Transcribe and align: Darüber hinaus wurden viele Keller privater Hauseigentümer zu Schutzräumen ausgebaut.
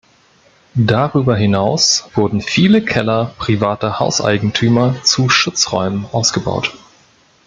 Darüber 0.73 1.35
hinaus 1.37 2.09
wurden 2.15 2.41
viele 2.41 2.83
Keller 2.83 3.35
privater 3.37 3.99
Hauseigentümer 3.99 4.95
zu 5.03 5.29
Schutzräumen 5.29 6.07
ausgebaut. 6.11 6.75